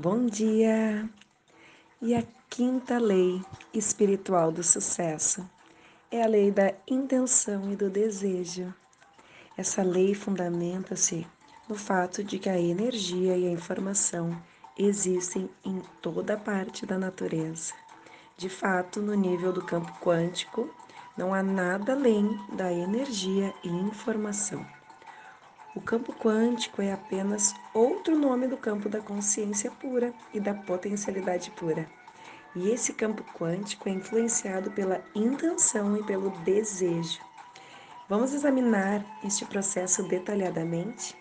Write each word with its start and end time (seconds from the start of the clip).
Bom 0.00 0.26
dia! 0.26 1.10
E 2.00 2.14
a 2.14 2.22
quinta 2.48 2.98
lei 3.00 3.42
espiritual 3.74 4.52
do 4.52 4.62
sucesso 4.62 5.44
é 6.08 6.22
a 6.22 6.26
lei 6.28 6.52
da 6.52 6.72
intenção 6.86 7.72
e 7.72 7.74
do 7.74 7.90
desejo. 7.90 8.72
Essa 9.56 9.82
lei 9.82 10.14
fundamenta-se 10.14 11.26
no 11.68 11.74
fato 11.74 12.22
de 12.22 12.38
que 12.38 12.48
a 12.48 12.56
energia 12.56 13.36
e 13.36 13.48
a 13.48 13.50
informação 13.50 14.40
existem 14.78 15.50
em 15.64 15.82
toda 16.00 16.36
parte 16.36 16.86
da 16.86 16.96
natureza. 16.96 17.74
De 18.36 18.48
fato, 18.48 19.02
no 19.02 19.14
nível 19.14 19.52
do 19.52 19.64
campo 19.64 19.92
quântico, 20.00 20.72
não 21.16 21.34
há 21.34 21.42
nada 21.42 21.94
além 21.94 22.38
da 22.52 22.72
energia 22.72 23.52
e 23.64 23.68
informação. 23.68 24.64
O 25.74 25.82
campo 25.82 26.14
quântico 26.14 26.80
é 26.80 26.92
apenas 26.92 27.54
outro 27.74 28.18
nome 28.18 28.46
do 28.46 28.56
campo 28.56 28.88
da 28.88 29.00
consciência 29.00 29.70
pura 29.70 30.14
e 30.32 30.40
da 30.40 30.54
potencialidade 30.54 31.50
pura. 31.50 31.86
E 32.56 32.70
esse 32.70 32.94
campo 32.94 33.22
quântico 33.34 33.86
é 33.86 33.92
influenciado 33.92 34.70
pela 34.70 35.04
intenção 35.14 35.94
e 35.98 36.02
pelo 36.04 36.30
desejo. 36.38 37.20
Vamos 38.08 38.32
examinar 38.32 39.04
este 39.22 39.44
processo 39.44 40.02
detalhadamente? 40.04 41.14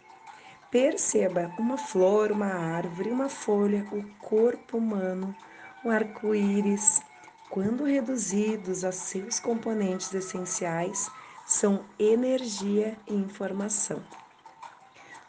Perceba 0.72 1.52
uma 1.60 1.78
flor, 1.78 2.32
uma 2.32 2.48
árvore, 2.48 3.12
uma 3.12 3.28
folha, 3.28 3.86
o 3.92 4.02
corpo 4.18 4.78
humano, 4.78 5.36
o 5.84 5.90
arco-íris, 5.90 7.02
quando 7.50 7.84
reduzidos 7.84 8.86
a 8.86 8.94
seus 8.94 9.42
componentes 9.42 10.14
essenciais, 10.14 11.12
são 11.46 11.84
energia 12.00 12.98
e 13.06 13.14
informação 13.14 14.02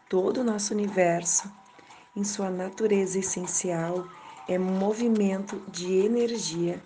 todo 0.08 0.40
o 0.40 0.44
nosso 0.44 0.72
universo, 0.72 1.52
em 2.16 2.24
sua 2.24 2.50
natureza 2.50 3.18
essencial, 3.18 4.08
é 4.48 4.56
movimento 4.56 5.62
de 5.68 5.92
energia 5.92 6.82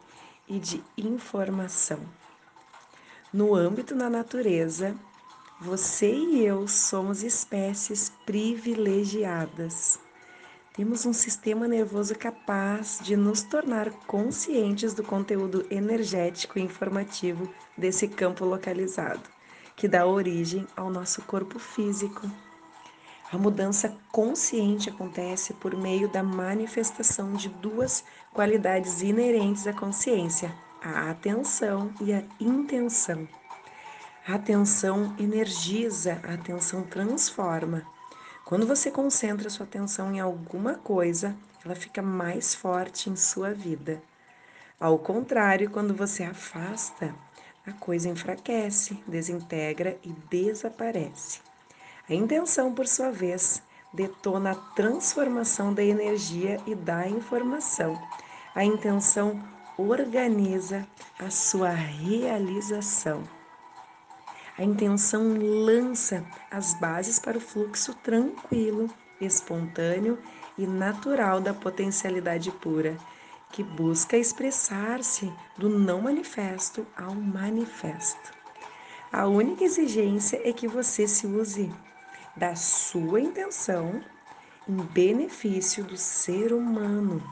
e 0.49 0.59
de 0.59 0.83
informação. 0.99 2.01
No 3.33 3.55
âmbito 3.55 3.95
da 3.95 4.11
natureza, 4.11 4.97
você 5.61 6.13
e 6.13 6.45
eu 6.45 6.67
somos 6.67 7.23
espécies 7.23 8.13
privilegiadas. 8.27 10.01
Temos 10.75 11.07
um 11.07 11.13
sistema 11.13 11.69
nervoso 11.69 12.17
capaz 12.17 12.99
de 13.01 13.15
nos 13.15 13.43
tornar 13.43 13.91
conscientes 14.07 14.93
do 14.95 15.05
conteúdo 15.05 15.65
energético 15.71 16.59
e 16.59 16.63
informativo 16.63 17.49
desse 17.79 18.09
campo 18.09 18.45
localizado, 18.45 19.23
que 19.77 19.87
dá 19.87 20.05
origem 20.05 20.67
ao 20.77 20.91
nosso 20.91 21.23
corpo 21.23 21.59
físico. 21.59 22.29
A 23.33 23.39
mudança 23.39 23.97
consciente 24.13 24.91
acontece 24.91 25.55
por 25.55 25.75
meio 25.75 26.07
da 26.07 26.23
manifestação 26.23 27.33
de 27.33 27.49
duas 27.49 28.05
qualidades 28.31 29.01
inerentes 29.01 29.67
à 29.67 29.73
consciência: 29.73 30.55
a 30.83 31.09
atenção 31.09 31.91
e 32.03 32.13
a 32.13 32.23
intenção. 32.39 33.27
A 34.29 34.35
atenção 34.35 35.17
energiza, 35.19 36.21
a 36.29 36.35
atenção 36.35 36.83
transforma. 36.83 37.87
Quando 38.45 38.67
você 38.67 38.91
concentra 38.91 39.49
sua 39.49 39.65
atenção 39.65 40.13
em 40.13 40.21
alguma 40.21 40.75
coisa, 40.75 41.35
ela 41.65 41.75
fica 41.75 42.03
mais 42.03 42.55
forte 42.55 43.09
em 43.09 43.17
sua 43.17 43.55
vida. 43.55 44.03
Ao 44.79 44.99
contrário, 44.99 45.71
quando 45.71 45.95
você 45.95 46.23
afasta, 46.23 47.15
a 47.67 47.73
coisa 47.73 48.11
enfraquece, 48.11 49.03
desintegra 49.07 49.97
e 50.05 50.11
desaparece. 50.29 51.52
A 52.11 52.15
intenção, 52.15 52.75
por 52.75 52.87
sua 52.89 53.13
vez, 53.13 53.63
detona 53.93 54.53
a 54.53 54.75
transformação 54.75 55.73
da 55.73 55.85
energia 55.85 56.59
e 56.67 56.75
da 56.75 57.09
informação. 57.09 58.01
A 58.55 58.65
intenção 58.65 59.41
organiza 59.79 60.87
a 61.19 61.31
sua 61.31 61.71
realização. 61.71 63.23
A 64.59 64.65
intenção 64.65 65.37
lança 65.39 66.25
as 66.51 66.75
bases 66.75 67.19
para 67.19 67.39
o 67.39 67.41
fluxo 67.41 67.95
tranquilo, 67.95 68.91
espontâneo 69.21 70.19
e 70.59 70.67
natural 70.67 71.41
da 71.41 71.55
potencialidade 71.55 72.51
pura, 72.51 72.97
que 73.51 73.63
busca 73.63 74.17
expressar-se 74.17 75.33
do 75.57 75.69
não 75.69 76.03
manifesto 76.03 76.85
ao 76.97 77.15
manifesto. 77.15 78.33
A 79.13 79.27
única 79.27 79.63
exigência 79.63 80.41
é 80.43 80.53
que 80.53 80.67
você 80.67 81.07
se 81.07 81.27
use 81.27 81.71
da 82.37 82.55
sua 82.55 83.21
intenção 83.21 84.03
em 84.69 84.77
benefício 84.77 85.85
do 85.85 85.97
ser 85.97 86.53
humano. 86.53 87.23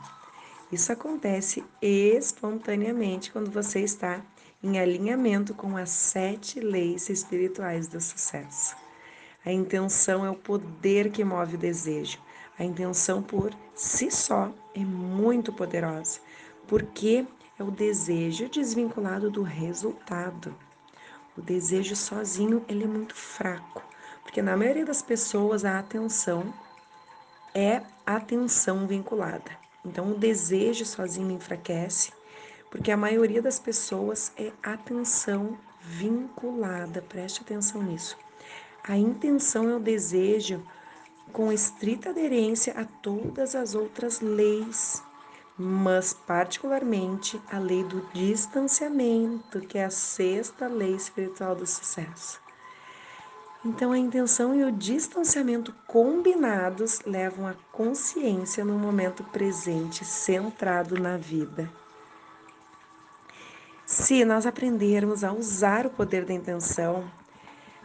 Isso 0.71 0.91
acontece 0.91 1.63
espontaneamente 1.81 3.31
quando 3.31 3.51
você 3.51 3.81
está 3.81 4.21
em 4.63 4.79
alinhamento 4.79 5.53
com 5.53 5.75
as 5.75 5.89
sete 5.89 6.59
leis 6.59 7.09
espirituais 7.09 7.87
do 7.87 7.99
sucesso. 7.99 8.75
A 9.43 9.51
intenção 9.51 10.23
é 10.23 10.29
o 10.29 10.35
poder 10.35 11.11
que 11.11 11.23
move 11.23 11.55
o 11.55 11.59
desejo. 11.59 12.19
A 12.59 12.63
intenção 12.63 13.23
por 13.23 13.51
si 13.73 14.11
só 14.11 14.53
é 14.75 14.81
muito 14.81 15.51
poderosa, 15.51 16.19
porque 16.67 17.25
é 17.57 17.63
o 17.63 17.71
desejo 17.71 18.47
desvinculado 18.47 19.31
do 19.31 19.41
resultado. 19.41 20.55
O 21.35 21.41
desejo 21.41 21.95
sozinho 21.95 22.63
ele 22.67 22.83
é 22.83 22.87
muito 22.87 23.15
fraco. 23.15 23.83
Porque 24.23 24.41
na 24.41 24.55
maioria 24.55 24.85
das 24.85 25.01
pessoas 25.01 25.65
a 25.65 25.79
atenção 25.79 26.53
é 27.53 27.81
atenção 28.05 28.87
vinculada. 28.87 29.51
Então 29.85 30.11
o 30.11 30.17
desejo 30.17 30.85
sozinho 30.85 31.31
enfraquece, 31.31 32.11
porque 32.69 32.91
a 32.91 32.97
maioria 32.97 33.41
das 33.41 33.59
pessoas 33.59 34.31
é 34.37 34.51
atenção 34.63 35.57
vinculada. 35.81 37.01
Preste 37.01 37.41
atenção 37.41 37.81
nisso. 37.81 38.17
A 38.83 38.97
intenção 38.97 39.69
é 39.69 39.75
o 39.75 39.79
desejo 39.79 40.63
com 41.31 41.51
estrita 41.51 42.09
aderência 42.09 42.73
a 42.73 42.85
todas 42.85 43.55
as 43.55 43.75
outras 43.75 44.19
leis, 44.21 45.01
mas 45.57 46.13
particularmente 46.13 47.41
a 47.51 47.59
lei 47.59 47.83
do 47.83 48.01
distanciamento, 48.13 49.61
que 49.61 49.77
é 49.77 49.85
a 49.85 49.89
sexta 49.89 50.67
lei 50.67 50.95
espiritual 50.95 51.55
do 51.55 51.65
sucesso. 51.65 52.40
Então, 53.63 53.91
a 53.91 53.97
intenção 53.97 54.55
e 54.55 54.63
o 54.63 54.71
distanciamento 54.71 55.71
combinados 55.85 56.99
levam 57.05 57.45
à 57.45 57.53
consciência 57.71 58.65
no 58.65 58.73
momento 58.73 59.23
presente, 59.25 60.03
centrado 60.03 60.99
na 60.99 61.15
vida. 61.15 61.71
Se 63.85 64.25
nós 64.25 64.47
aprendermos 64.47 65.23
a 65.23 65.31
usar 65.31 65.85
o 65.85 65.91
poder 65.91 66.25
da 66.25 66.33
intenção, 66.33 67.07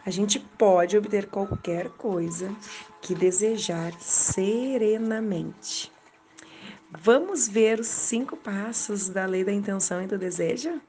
a 0.03 0.09
gente 0.09 0.39
pode 0.39 0.97
obter 0.97 1.27
qualquer 1.27 1.89
coisa 1.89 2.49
que 2.99 3.13
desejar 3.13 3.93
serenamente. 3.99 5.91
Vamos 6.89 7.47
ver 7.47 7.79
os 7.79 7.87
cinco 7.87 8.35
passos 8.35 9.09
da 9.09 9.25
lei 9.25 9.43
da 9.43 9.51
intenção 9.51 10.01
e 10.01 10.07
do 10.07 10.17
desejo? 10.17 10.81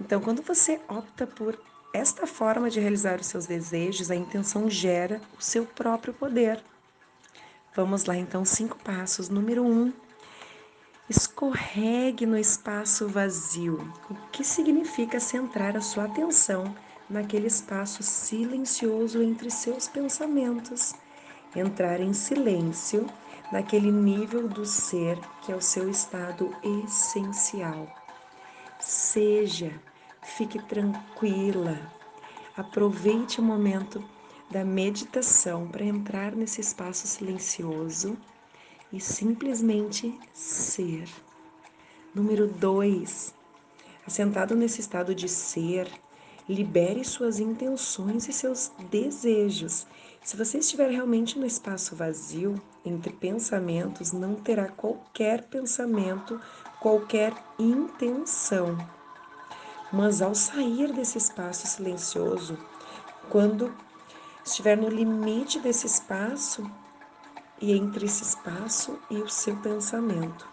Então, 0.00 0.20
quando 0.20 0.42
você 0.42 0.78
opta 0.88 1.26
por 1.26 1.58
esta 1.92 2.26
forma 2.26 2.70
de 2.70 2.80
realizar 2.80 3.20
os 3.20 3.26
seus 3.26 3.46
desejos, 3.46 4.10
a 4.10 4.16
intenção 4.16 4.68
gera 4.70 5.20
o 5.38 5.42
seu 5.42 5.66
próprio 5.66 6.14
poder. 6.14 6.62
Vamos 7.74 8.04
lá 8.04 8.16
então, 8.16 8.44
cinco 8.44 8.78
passos. 8.78 9.28
Número 9.28 9.62
um, 9.62 9.92
escorregue 11.08 12.24
no 12.24 12.38
espaço 12.38 13.08
vazio. 13.08 13.92
O 14.10 14.14
que 14.30 14.42
significa 14.42 15.20
centrar 15.20 15.76
a 15.76 15.80
sua 15.80 16.04
atenção 16.04 16.74
naquele 17.08 17.46
espaço 17.46 18.02
silencioso 18.02 19.22
entre 19.22 19.50
seus 19.50 19.88
pensamentos? 19.88 20.94
Entrar 21.54 22.00
em 22.00 22.14
silêncio 22.14 23.06
naquele 23.52 23.92
nível 23.92 24.48
do 24.48 24.64
ser 24.64 25.18
que 25.42 25.52
é 25.52 25.54
o 25.54 25.60
seu 25.60 25.90
estado 25.90 26.50
essencial. 26.86 27.86
Seja 28.80 29.72
Fique 30.22 30.58
tranquila. 30.62 31.78
Aproveite 32.56 33.40
o 33.40 33.42
momento 33.42 34.02
da 34.50 34.64
meditação 34.64 35.66
para 35.68 35.84
entrar 35.84 36.32
nesse 36.32 36.60
espaço 36.60 37.06
silencioso 37.06 38.16
e 38.92 39.00
simplesmente 39.00 40.18
ser. 40.32 41.08
Número 42.14 42.46
2. 42.46 43.34
Assentado 44.06 44.54
nesse 44.54 44.80
estado 44.80 45.14
de 45.14 45.28
ser, 45.28 45.90
libere 46.48 47.04
suas 47.04 47.40
intenções 47.40 48.28
e 48.28 48.32
seus 48.32 48.70
desejos. 48.90 49.86
Se 50.22 50.36
você 50.36 50.58
estiver 50.58 50.90
realmente 50.90 51.38
no 51.38 51.46
espaço 51.46 51.96
vazio, 51.96 52.54
entre 52.84 53.12
pensamentos, 53.12 54.12
não 54.12 54.34
terá 54.34 54.68
qualquer 54.68 55.44
pensamento, 55.44 56.40
qualquer 56.80 57.32
intenção. 57.58 58.76
Mas 59.92 60.22
ao 60.22 60.34
sair 60.34 60.92
desse 60.92 61.18
espaço 61.18 61.66
silencioso, 61.66 62.56
quando 63.28 63.72
estiver 64.44 64.76
no 64.76 64.88
limite 64.88 65.58
desse 65.60 65.86
espaço, 65.86 66.64
e 67.62 67.72
entre 67.72 68.06
esse 68.06 68.24
espaço 68.24 68.98
e 69.08 69.22
o 69.22 69.28
seu 69.28 69.56
pensamento. 69.58 70.46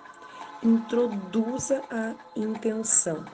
Introduza 0.61 1.81
a 1.89 2.13
intenção. 2.39 3.25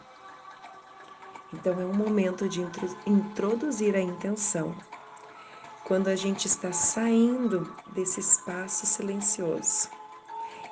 Então 1.54 1.80
é 1.80 1.86
um 1.86 1.94
momento 1.94 2.48
de 2.48 2.66
introduzir 3.06 3.96
a 3.96 4.00
intenção. 4.00 4.74
Quando 5.84 6.08
a 6.08 6.16
gente 6.16 6.48
está 6.48 6.72
saindo 6.72 7.76
desse 7.94 8.22
espaço 8.22 8.86
silencioso. 8.86 9.90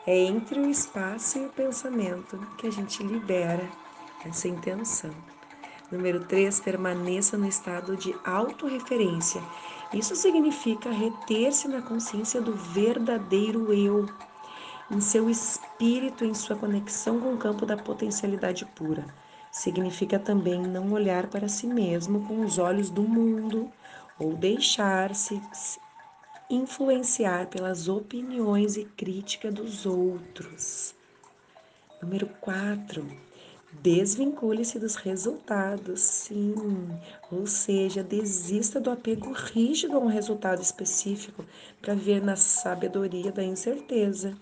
É 0.07 0.17
entre 0.17 0.59
o 0.59 0.69
espaço 0.69 1.37
e 1.39 1.45
o 1.45 1.49
pensamento 1.49 2.37
que 2.57 2.67
a 2.67 2.71
gente 2.71 3.03
libera 3.03 3.69
essa 4.25 4.47
intenção. 4.47 5.11
Número 5.91 6.25
3, 6.25 6.59
permaneça 6.59 7.37
no 7.37 7.47
estado 7.47 7.95
de 7.95 8.15
autorreferência. 8.25 9.41
Isso 9.93 10.15
significa 10.15 10.89
reter-se 10.89 11.67
na 11.67 11.81
consciência 11.81 12.41
do 12.41 12.53
verdadeiro 12.53 13.71
eu, 13.71 14.07
em 14.89 14.99
seu 14.99 15.29
espírito, 15.29 16.25
em 16.25 16.33
sua 16.33 16.55
conexão 16.55 17.19
com 17.19 17.33
o 17.33 17.37
campo 17.37 17.65
da 17.65 17.77
potencialidade 17.77 18.65
pura. 18.65 19.05
Significa 19.51 20.17
também 20.17 20.59
não 20.61 20.91
olhar 20.91 21.27
para 21.27 21.47
si 21.47 21.67
mesmo 21.67 22.25
com 22.27 22.43
os 22.43 22.57
olhos 22.57 22.89
do 22.89 23.03
mundo 23.03 23.71
ou 24.17 24.33
deixar-se 24.35 25.39
influenciar 26.49 27.47
pelas 27.47 27.87
opiniões 27.87 28.77
e 28.77 28.85
crítica 28.85 29.51
dos 29.51 29.85
outros. 29.85 30.95
Número 32.01 32.27
4. 32.41 33.32
Desvincule-se 33.81 34.79
dos 34.79 34.95
resultados, 34.95 35.99
sim. 35.99 36.55
Ou 37.31 37.47
seja, 37.47 38.03
desista 38.03 38.79
do 38.79 38.91
apego 38.91 39.31
rígido 39.31 39.97
a 39.97 39.99
um 39.99 40.07
resultado 40.07 40.61
específico 40.61 41.45
para 41.81 41.93
ver 41.93 42.21
na 42.21 42.35
sabedoria 42.35 43.31
da 43.31 43.43
incerteza. 43.43 44.37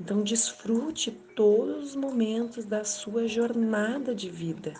Então, 0.00 0.22
desfrute 0.22 1.10
todos 1.34 1.90
os 1.90 1.96
momentos 1.96 2.64
da 2.64 2.84
sua 2.84 3.26
jornada 3.26 4.14
de 4.14 4.28
vida, 4.28 4.74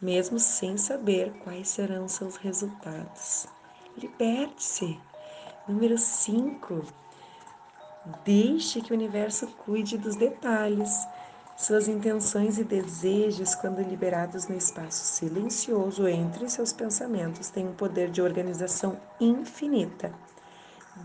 mesmo 0.00 0.38
sem 0.38 0.76
saber 0.76 1.32
quais 1.42 1.68
serão 1.68 2.08
seus 2.08 2.36
resultados. 2.36 3.46
Liberte-se. 3.96 4.98
Número 5.66 5.98
5. 5.98 6.84
Deixe 8.24 8.80
que 8.80 8.92
o 8.92 8.96
universo 8.96 9.46
cuide 9.64 9.98
dos 9.98 10.16
detalhes. 10.16 10.90
Suas 11.60 11.88
intenções 11.88 12.56
e 12.56 12.64
desejos, 12.64 13.54
quando 13.54 13.82
liberados 13.82 14.48
no 14.48 14.56
espaço 14.56 15.04
silencioso 15.04 16.08
entre 16.08 16.48
seus 16.48 16.72
pensamentos, 16.72 17.50
têm 17.50 17.68
um 17.68 17.74
poder 17.74 18.10
de 18.10 18.22
organização 18.22 18.98
infinita. 19.20 20.10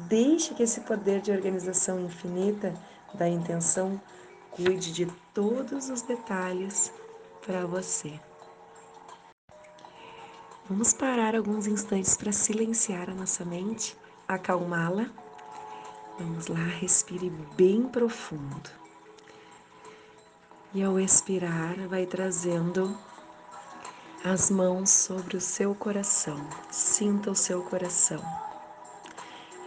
Deixe 0.08 0.54
que 0.54 0.64
esse 0.64 0.80
poder 0.80 1.20
de 1.20 1.30
organização 1.30 2.00
infinita 2.00 2.74
da 3.16 3.28
intenção 3.28 4.02
cuide 4.50 4.94
de 4.94 5.08
todos 5.34 5.90
os 5.90 6.02
detalhes 6.04 6.90
para 7.46 7.66
você. 7.66 8.18
Vamos 10.70 10.94
parar 10.94 11.36
alguns 11.36 11.68
instantes 11.68 12.16
para 12.16 12.32
silenciar 12.32 13.10
a 13.10 13.14
nossa 13.14 13.44
mente, 13.44 13.98
acalmá-la. 14.26 15.10
Vamos 16.18 16.48
lá, 16.48 16.64
respire 16.80 17.30
bem 17.58 17.90
profundo. 17.90 18.85
E 20.76 20.84
ao 20.84 21.00
expirar, 21.00 21.78
vai 21.88 22.06
trazendo 22.06 22.98
as 24.26 24.52
mãos 24.52 24.90
sobre 24.90 25.38
o 25.38 25.40
seu 25.40 25.74
coração. 25.74 26.36
Sinta 26.70 27.32
o 27.32 27.36
seu 27.36 27.64
coração. 27.64 28.22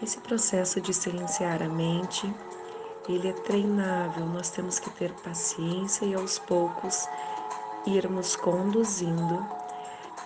Esse 0.02 0.18
processo 0.18 0.82
de 0.82 0.92
silenciar 0.92 1.62
a 1.62 1.68
mente, 1.68 2.30
ele 3.08 3.28
é 3.28 3.32
treinável. 3.32 4.26
Nós 4.26 4.50
temos 4.50 4.78
que 4.78 4.90
ter 4.90 5.10
paciência 5.22 6.04
e 6.04 6.14
aos 6.14 6.38
poucos 6.38 7.08
irmos 7.86 8.36
conduzindo 8.36 9.46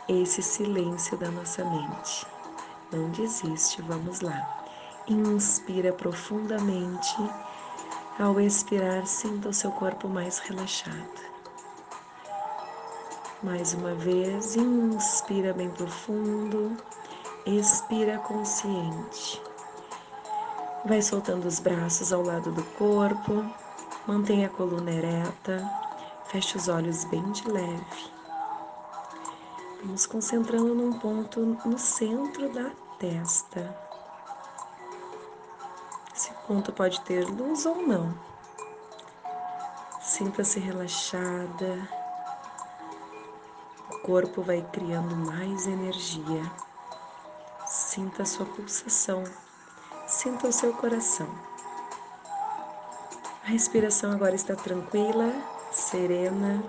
esse 0.08 0.42
silêncio 0.42 1.16
da 1.16 1.30
nossa 1.30 1.64
mente. 1.64 2.26
Não 2.90 3.08
desiste, 3.10 3.80
vamos 3.82 4.20
lá. 4.20 4.64
Inspira 5.06 5.92
profundamente 5.92 7.16
ao 8.22 8.38
expirar, 8.38 9.04
sinta 9.04 9.48
o 9.48 9.52
seu 9.52 9.72
corpo 9.72 10.08
mais 10.08 10.38
relaxado. 10.38 11.20
Mais 13.42 13.74
uma 13.74 13.94
vez, 13.94 14.54
inspira 14.54 15.52
bem 15.52 15.68
profundo, 15.70 16.76
expira 17.44 18.18
consciente. 18.18 19.42
Vai 20.84 21.02
soltando 21.02 21.46
os 21.46 21.58
braços 21.58 22.12
ao 22.12 22.22
lado 22.22 22.52
do 22.52 22.62
corpo, 22.78 23.44
mantenha 24.06 24.46
a 24.46 24.50
coluna 24.50 24.92
ereta, 24.92 25.68
feche 26.26 26.56
os 26.56 26.68
olhos 26.68 27.04
bem 27.06 27.28
de 27.32 27.48
leve. 27.50 28.12
Vamos 29.82 30.06
concentrando 30.06 30.76
num 30.76 30.92
ponto 30.92 31.40
no 31.64 31.76
centro 31.76 32.48
da 32.52 32.70
testa. 33.00 33.81
Ponto 36.46 36.72
pode 36.72 37.00
ter 37.02 37.24
luz 37.24 37.64
ou 37.66 37.76
não. 37.86 38.12
Sinta-se 40.00 40.58
relaxada. 40.58 41.88
O 43.90 43.98
corpo 44.00 44.42
vai 44.42 44.60
criando 44.72 45.14
mais 45.14 45.66
energia. 45.66 46.42
Sinta 47.64 48.22
a 48.22 48.26
sua 48.26 48.44
pulsação. 48.44 49.22
Sinta 50.08 50.48
o 50.48 50.52
seu 50.52 50.72
coração. 50.74 51.28
A 53.44 53.48
respiração 53.48 54.10
agora 54.12 54.34
está 54.34 54.56
tranquila, 54.56 55.32
serena. 55.70 56.62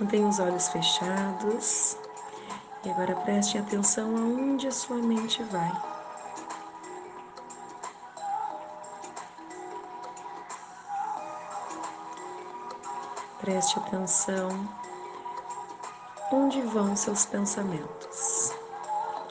Mantenha 0.00 0.26
os 0.26 0.40
olhos 0.40 0.68
fechados. 0.68 1.96
E 2.84 2.90
agora 2.90 3.14
preste 3.16 3.56
atenção 3.56 4.16
aonde 4.16 4.66
a 4.66 4.72
sua 4.72 4.98
mente 4.98 5.42
vai. 5.44 5.93
Preste 13.44 13.78
atenção 13.78 14.48
onde 16.32 16.62
vão 16.62 16.96
seus 16.96 17.26
pensamentos. 17.26 18.50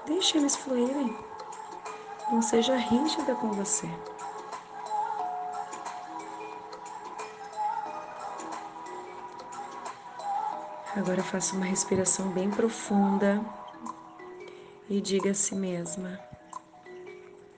Deixe 0.06 0.38
eles 0.38 0.56
fluírem. 0.56 1.18
Não 2.32 2.40
seja 2.40 2.76
rígida 2.76 3.34
com 3.34 3.52
você. 3.54 3.90
Agora 10.96 11.24
faça 11.24 11.56
uma 11.56 11.66
respiração 11.66 12.30
bem 12.30 12.52
profunda 12.52 13.44
e 14.88 15.02
diga 15.02 15.32
a 15.32 15.34
si 15.34 15.56
mesma: 15.56 16.20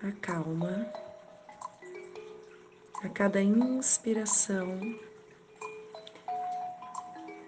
acalma. 0.02 0.88
A 3.04 3.10
cada 3.10 3.42
inspiração, 3.42 4.80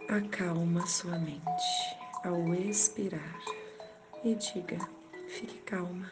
Acalma 0.10 0.88
sua 0.88 1.20
mente 1.20 1.98
ao 2.24 2.54
expirar 2.54 3.42
e 4.24 4.36
diga: 4.36 4.80
fique 5.28 5.58
calma. 5.66 6.10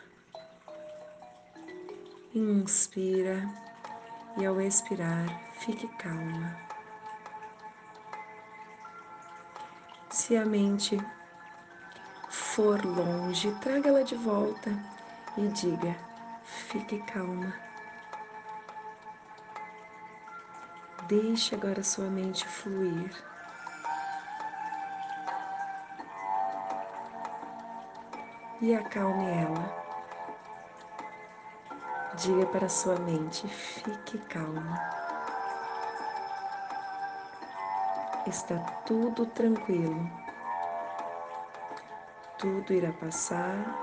Inspira 2.34 3.42
e 4.38 4.46
ao 4.46 4.60
expirar, 4.60 5.30
fique 5.54 5.88
calma. 5.98 6.60
Se 10.10 10.36
a 10.36 10.46
mente 10.46 10.98
for 12.30 12.84
longe, 12.84 13.50
traga-la 13.62 14.02
de 14.02 14.16
volta 14.16 14.72
e 15.38 15.48
diga: 15.48 15.96
fique 16.44 17.02
calma. 17.04 17.54
Deixe 21.08 21.56
agora 21.56 21.82
sua 21.82 22.10
mente 22.10 22.46
fluir. 22.46 23.35
E 28.62 28.74
acalme 28.74 29.26
ela. 29.30 29.86
Diga 32.16 32.46
para 32.48 32.70
sua 32.70 32.96
mente: 33.00 33.48
fique 33.48 34.18
calma. 34.30 34.80
Está 38.28 38.58
tudo 38.86 39.26
tranquilo. 39.28 40.10
Tudo 42.38 42.74
irá 42.74 42.92
passar, 42.94 43.82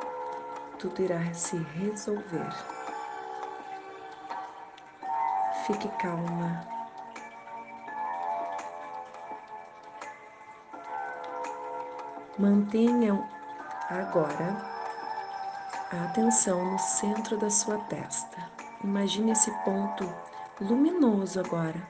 tudo 0.79 1.00
irá 1.02 1.33
se 1.33 1.57
resolver. 1.57 2.52
Fique 5.67 5.88
calma. 5.99 6.67
Mantenha 12.38 13.41
agora 14.00 14.56
a 15.92 16.04
atenção 16.04 16.72
no 16.72 16.78
centro 16.78 17.37
da 17.37 17.50
sua 17.50 17.78
testa. 17.78 18.38
Imagine 18.82 19.32
esse 19.32 19.50
ponto 19.64 20.08
luminoso 20.61 21.38
agora. 21.38 21.80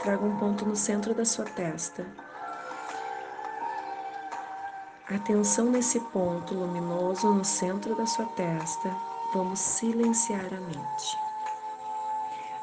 Traga 0.00 0.24
um 0.24 0.36
ponto 0.36 0.66
no 0.66 0.76
centro 0.76 1.14
da 1.14 1.24
sua 1.24 1.44
testa. 1.44 2.06
Atenção 5.08 5.66
nesse 5.66 5.98
ponto 6.00 6.54
luminoso 6.54 7.32
no 7.32 7.44
centro 7.44 7.94
da 7.96 8.06
sua 8.06 8.26
testa. 8.26 8.94
Vamos 9.32 9.58
silenciar 9.58 10.44
a 10.46 10.60
mente. 10.60 11.18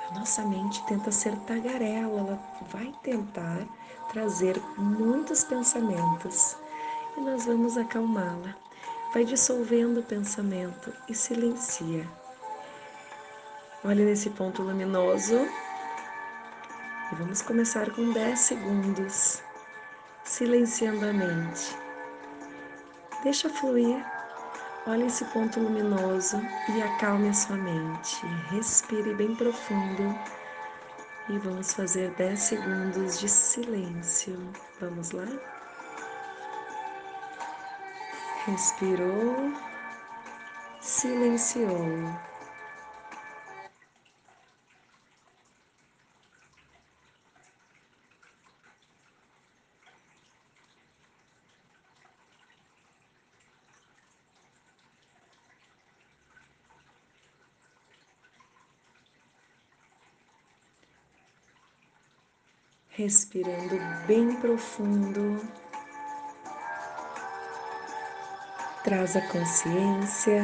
A 0.09 0.19
nossa 0.19 0.43
mente 0.43 0.83
tenta 0.85 1.11
ser 1.11 1.35
tagarela, 1.39 2.19
ela 2.19 2.39
vai 2.69 2.93
tentar 3.01 3.65
trazer 4.11 4.61
muitos 4.77 5.43
pensamentos 5.43 6.55
e 7.17 7.22
nós 7.22 7.45
vamos 7.45 7.77
acalmá-la. 7.77 8.55
Vai 9.13 9.24
dissolvendo 9.24 10.00
o 10.00 10.03
pensamento 10.03 10.93
e 11.07 11.15
silencia. 11.15 12.05
Olhe 13.84 14.03
nesse 14.03 14.29
ponto 14.31 14.62
luminoso 14.62 15.48
e 17.12 17.15
vamos 17.15 17.41
começar 17.41 17.91
com 17.91 18.12
10 18.12 18.39
segundos, 18.39 19.43
silenciando 20.24 21.05
a 21.05 21.13
mente. 21.13 21.77
Deixa 23.24 23.50
fluir. 23.50 24.03
Olhe 24.88 25.05
esse 25.05 25.24
ponto 25.25 25.60
luminoso 25.60 26.39
e 26.75 26.81
acalme 26.81 27.29
a 27.29 27.34
sua 27.34 27.55
mente. 27.55 28.25
Respire 28.50 29.13
bem 29.15 29.36
profundo 29.36 30.15
e 31.29 31.38
vamos 31.39 31.74
fazer 31.74 32.12
10 32.12 32.39
segundos 32.39 33.19
de 33.19 33.29
silêncio. 33.29 34.38
Vamos 34.79 35.12
lá? 35.12 35.25
Respirou, 38.45 39.53
silenciou. 40.79 42.25
respirando 62.95 63.75
bem 64.07 64.39
profundo. 64.39 65.64
Traz 68.85 69.15
a 69.15 69.21
consciência, 69.21 70.43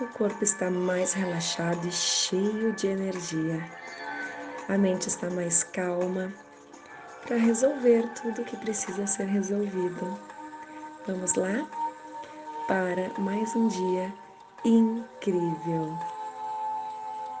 o 0.00 0.06
corpo 0.08 0.42
está 0.42 0.68
mais 0.68 1.12
relaxado 1.12 1.86
e 1.86 1.92
cheio 1.92 2.72
de 2.72 2.88
energia. 2.88 3.64
A 4.68 4.76
mente 4.76 5.06
está 5.06 5.30
mais 5.30 5.62
calma 5.62 6.34
para 7.24 7.36
resolver 7.36 8.08
tudo 8.20 8.42
que 8.42 8.56
precisa 8.56 9.06
ser 9.06 9.26
resolvido. 9.26 10.18
Vamos 11.06 11.34
lá? 11.34 11.64
Para 12.66 13.08
mais 13.20 13.54
um 13.54 13.68
dia 13.68 14.12
incrível. 14.64 15.96